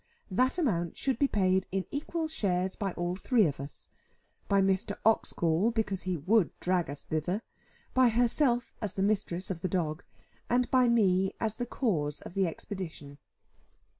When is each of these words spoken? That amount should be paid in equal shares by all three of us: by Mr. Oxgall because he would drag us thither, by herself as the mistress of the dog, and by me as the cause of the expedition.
That 0.31 0.57
amount 0.57 0.97
should 0.97 1.19
be 1.19 1.27
paid 1.27 1.67
in 1.71 1.85
equal 1.91 2.27
shares 2.27 2.75
by 2.75 2.91
all 2.93 3.15
three 3.15 3.45
of 3.45 3.59
us: 3.59 3.87
by 4.47 4.59
Mr. 4.59 4.97
Oxgall 5.05 5.69
because 5.69 6.01
he 6.01 6.17
would 6.17 6.49
drag 6.59 6.89
us 6.89 7.03
thither, 7.03 7.43
by 7.93 8.09
herself 8.09 8.73
as 8.81 8.93
the 8.95 9.03
mistress 9.03 9.51
of 9.51 9.61
the 9.61 9.69
dog, 9.69 10.03
and 10.49 10.71
by 10.71 10.87
me 10.87 11.33
as 11.39 11.57
the 11.57 11.67
cause 11.67 12.19
of 12.21 12.33
the 12.33 12.47
expedition. 12.47 13.19